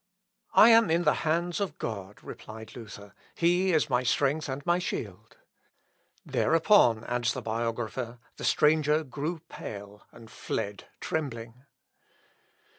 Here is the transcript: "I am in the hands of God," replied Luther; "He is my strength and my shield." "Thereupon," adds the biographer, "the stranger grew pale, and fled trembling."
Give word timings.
"I 0.55 0.69
am 0.71 0.89
in 0.89 1.03
the 1.03 1.13
hands 1.29 1.59
of 1.59 1.77
God," 1.77 2.23
replied 2.23 2.75
Luther; 2.75 3.13
"He 3.35 3.71
is 3.71 3.87
my 3.87 4.01
strength 4.01 4.49
and 4.49 4.65
my 4.65 4.79
shield." 4.79 5.37
"Thereupon," 6.25 7.03
adds 7.03 7.33
the 7.33 7.41
biographer, 7.43 8.17
"the 8.37 8.43
stranger 8.43 9.03
grew 9.03 9.41
pale, 9.47 10.07
and 10.11 10.31
fled 10.31 10.85
trembling." 11.01 11.65